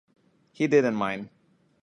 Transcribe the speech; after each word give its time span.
He 0.51 0.65
did 0.65 0.83
in 0.83 0.95
mine 0.95 1.29